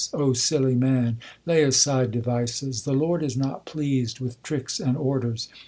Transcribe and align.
O 0.15 0.33
silly 0.33 0.73
man, 0.73 1.19
lay 1.45 1.61
aside 1.61 2.09
devices: 2.09 2.85
The 2.85 2.91
Lord 2.93 3.21
is 3.21 3.37
not 3.37 3.65
pleased 3.67 4.19
with 4.19 4.41
tricks 4.41 4.79
and 4.79 4.97
orders. 4.97 5.47